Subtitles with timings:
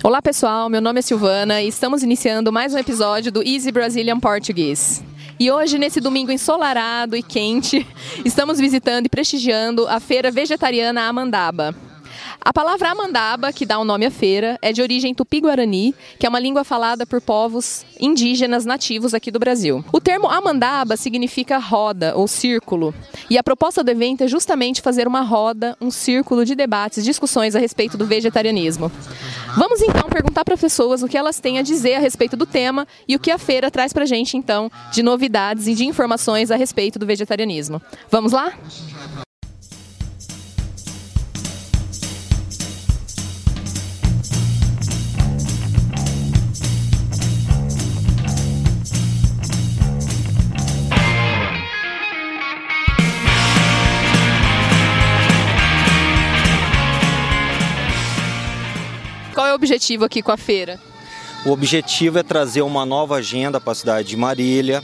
[0.00, 4.20] Olá pessoal, meu nome é Silvana e estamos iniciando mais um episódio do Easy Brazilian
[4.20, 5.02] Portuguese.
[5.40, 7.84] E hoje, nesse domingo ensolarado e quente,
[8.24, 11.74] estamos visitando e prestigiando a feira vegetariana Amandaba.
[12.48, 16.28] A palavra amandaba, que dá o nome à feira, é de origem tupi-guarani, que é
[16.30, 19.84] uma língua falada por povos indígenas nativos aqui do Brasil.
[19.92, 22.94] O termo amandaba significa roda ou círculo,
[23.28, 27.54] e a proposta do evento é justamente fazer uma roda, um círculo de debates, discussões
[27.54, 28.90] a respeito do vegetarianismo.
[29.54, 32.88] Vamos então perguntar para pessoas o que elas têm a dizer a respeito do tema
[33.06, 36.56] e o que a feira traz para gente então de novidades e de informações a
[36.56, 37.82] respeito do vegetarianismo.
[38.10, 38.54] Vamos lá?
[59.48, 60.78] É o objetivo aqui com a feira?
[61.44, 64.82] O objetivo é trazer uma nova agenda para a cidade de Marília,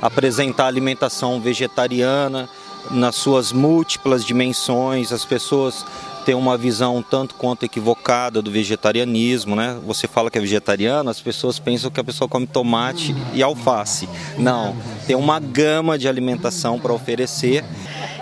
[0.00, 2.48] apresentar alimentação vegetariana
[2.90, 5.84] nas suas múltiplas dimensões, as pessoas
[6.24, 9.78] têm uma visão tanto quanto equivocada do vegetarianismo, né?
[9.86, 14.08] Você fala que é vegetariano, as pessoas pensam que a pessoa come tomate e alface.
[14.38, 17.64] Não, tem uma gama de alimentação para oferecer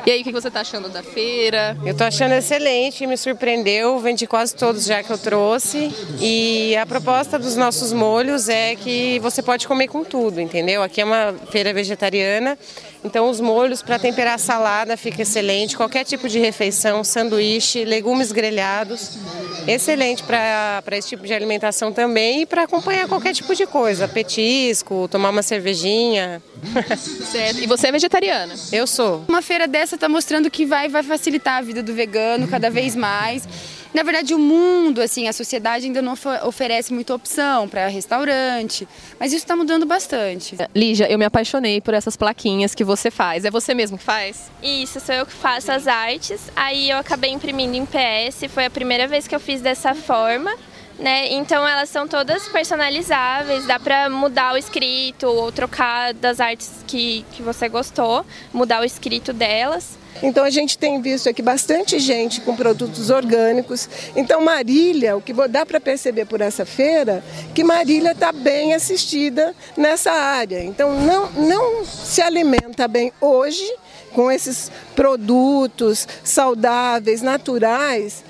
[0.07, 1.77] e aí, o que você está achando da feira?
[1.85, 5.91] Eu estou achando excelente, me surpreendeu, vendi quase todos já que eu trouxe.
[6.21, 10.83] E a proposta dos nossos molhos é que você pode comer com tudo, entendeu?
[10.83, 12.59] Aqui é uma feira vegetariana,
[13.03, 19.19] então os molhos para temperar salada fica excelente, qualquer tipo de refeição, sanduíche, legumes grelhados,
[19.67, 25.09] excelente para esse tipo de alimentação também e para acompanhar qualquer tipo de coisa, petisco,
[25.09, 26.43] tomar uma cervejinha.
[27.31, 27.61] Certo.
[27.61, 28.55] E você é vegetariana?
[28.73, 29.25] Eu sou.
[29.29, 32.95] Uma feira dessa está mostrando que vai, vai facilitar a vida do vegano cada vez
[32.95, 33.47] mais.
[33.95, 38.89] Na verdade, o mundo, assim, a sociedade ainda não oferece muita opção para restaurante,
[39.21, 40.57] mas isso está mudando bastante.
[40.75, 43.45] Lígia, eu me apaixonei por essas plaquinhas que você faz.
[43.45, 44.51] É você mesmo que faz?
[44.61, 46.51] Isso, sou eu que faço as artes.
[46.57, 50.53] Aí eu acabei imprimindo em PS, foi a primeira vez que eu fiz dessa forma.
[50.99, 51.33] Né?
[51.33, 57.25] Então elas são todas personalizáveis, dá para mudar o escrito ou trocar das artes que,
[57.33, 59.99] que você gostou, mudar o escrito delas.
[60.23, 63.89] Então a gente tem visto aqui bastante gente com produtos orgânicos.
[64.15, 67.23] Então Marília, o que dá para perceber por essa feira,
[67.55, 70.63] que Marília está bem assistida nessa área.
[70.63, 73.69] Então não, não se alimenta bem hoje
[74.13, 78.25] com esses produtos saudáveis, naturais,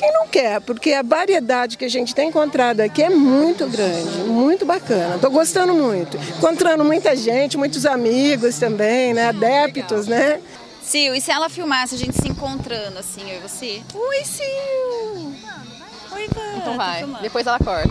[0.00, 4.20] quem não quer, porque a variedade que a gente tem encontrado aqui é muito grande,
[4.20, 5.16] muito bacana.
[5.16, 6.16] Estou gostando muito.
[6.38, 9.28] Encontrando muita gente, muitos amigos também, né?
[9.28, 10.40] Adeptos, né?
[10.80, 13.82] Sil, e se ela filmasse a gente se encontrando assim, eu e você?
[13.94, 15.36] Oi, Sil!
[16.12, 16.56] Oi, Van.
[16.56, 17.90] Então vai, depois ela corta.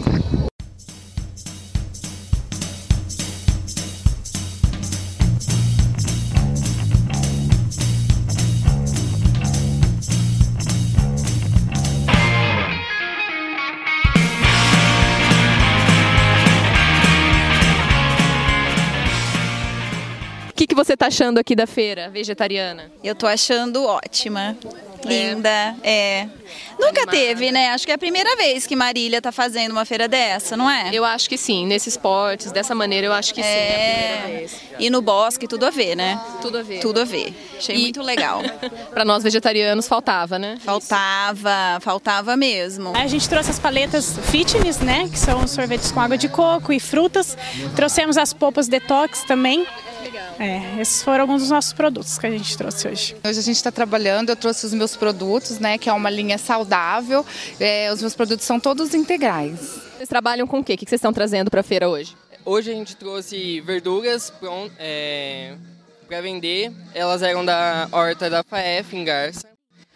[20.75, 22.91] Você está achando aqui da feira vegetariana?
[23.03, 24.57] Eu estou achando ótima.
[25.05, 26.21] Linda, é.
[26.21, 26.29] é.
[26.73, 27.11] Nunca Animada.
[27.11, 27.69] teve, né?
[27.69, 30.89] Acho que é a primeira vez que Marília está fazendo uma feira dessa, não é?
[30.93, 33.43] Eu acho que sim, nesses esportes, dessa maneira, eu acho que é...
[33.43, 34.61] sim, é a primeira vez.
[34.79, 36.19] E no bosque, tudo a ver, né?
[36.41, 36.79] Tudo a ver.
[36.79, 37.33] Tudo a ver.
[37.57, 37.79] Achei e...
[37.79, 38.41] muito legal.
[38.91, 40.57] Para nós vegetarianos faltava, né?
[40.61, 42.95] Faltava, faltava mesmo.
[42.95, 45.07] A gente trouxe as paletas fitness, né?
[45.09, 47.37] Que são sorvetes com água de coco e frutas.
[47.75, 49.65] Trouxemos as polpas detox também.
[50.39, 53.15] É, esses foram alguns dos nossos produtos que a gente trouxe hoje.
[53.25, 56.37] Hoje a gente está trabalhando, eu trouxe os meus produtos, né, que é uma linha
[56.37, 57.25] saudável.
[57.59, 59.59] É, os meus produtos são todos integrais.
[59.97, 60.75] Vocês trabalham com o quê?
[60.75, 62.15] O que vocês estão trazendo para a feira hoje?
[62.45, 64.31] Hoje a gente trouxe verduras
[64.77, 65.55] é,
[66.07, 66.71] para vender.
[66.95, 69.45] Elas eram da horta da FAEF em Garça.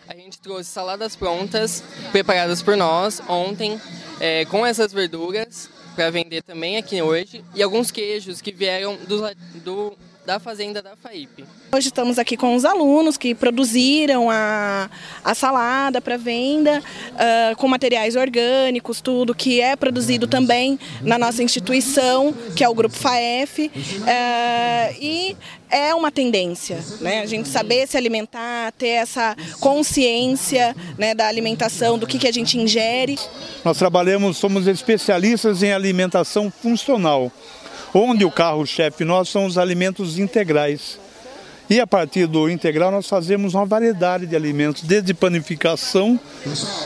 [0.09, 3.79] A gente trouxe saladas prontas, preparadas por nós ontem,
[4.19, 7.45] é, com essas verduras para vender também aqui hoje.
[7.55, 9.21] E alguns queijos que vieram do,
[9.63, 11.43] do da fazenda da FAIP.
[11.71, 14.89] Hoje estamos aqui com os alunos que produziram a,
[15.23, 21.43] a salada para venda, uh, com materiais orgânicos, tudo que é produzido também na nossa
[21.43, 23.67] instituição, que é o Grupo FAEF.
[23.67, 25.35] Uh, e
[25.69, 27.21] é uma tendência, né?
[27.21, 32.31] A gente saber se alimentar, ter essa consciência né, da alimentação, do que, que a
[32.31, 33.17] gente ingere.
[33.65, 37.31] Nós trabalhamos, somos especialistas em alimentação funcional
[37.93, 40.99] onde o carro-chefe nosso são os alimentos integrais.
[41.69, 46.19] E a partir do integral nós fazemos uma variedade de alimentos, desde panificação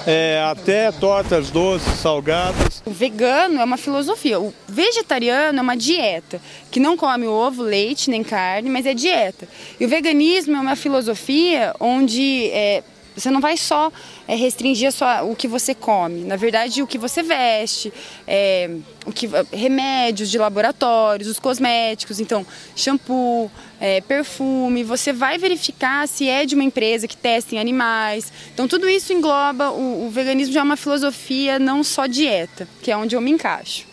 [0.05, 2.83] é, até tortas doces, salgadas.
[2.85, 6.39] O vegano é uma filosofia, o vegetariano é uma dieta,
[6.69, 9.47] que não come ovo, leite nem carne, mas é dieta.
[9.79, 12.83] E o veganismo é uma filosofia onde é,
[13.17, 13.91] você não vai só
[14.27, 17.91] é, restringir sua, o que você come, na verdade o que você veste,
[18.27, 18.69] é,
[19.05, 26.29] o que, remédios de laboratórios, os cosméticos, então shampoo, é, perfume, você vai verificar se
[26.29, 28.31] é de uma empresa que testa em animais.
[28.53, 32.91] Então tudo isso engloba, o, o veganismo já é uma filosofia, não só dieta, que
[32.91, 33.85] é onde eu me encaixo.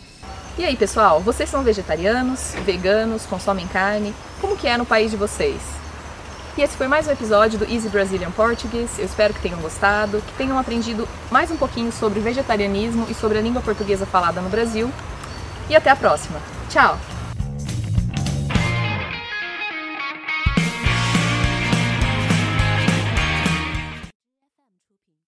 [0.57, 4.13] E aí pessoal, vocês são vegetarianos, veganos, consomem carne?
[4.39, 5.84] Como que é no país de vocês?
[6.57, 8.99] E esse foi mais um episódio do Easy Brazilian Portuguese.
[8.99, 13.37] Eu espero que tenham gostado, que tenham aprendido mais um pouquinho sobre vegetarianismo e sobre
[13.37, 14.89] a língua portuguesa falada no Brasil.
[15.69, 16.39] E até a próxima.
[16.69, 16.97] Tchau!